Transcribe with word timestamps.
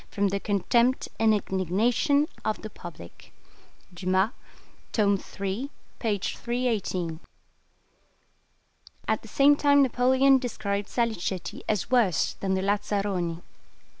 from 0.09 0.29
the 0.29 0.39
contempt 0.39 1.09
and 1.19 1.31
indignation 1.31 2.27
of 2.43 2.63
the 2.63 2.71
public" 2.71 3.31
(Dumas, 3.93 4.31
tome 4.93 5.21
iii. 5.39 5.69
p. 5.99 6.17
318). 6.17 7.19
At 9.07 9.21
the 9.21 9.27
same 9.27 9.55
time 9.55 9.83
Napoleon 9.83 10.39
described 10.39 10.87
Salicetti 10.89 11.61
as 11.69 11.91
worse 11.91 12.33
than 12.39 12.55
the 12.55 12.63
lazzaroni. 12.63 13.43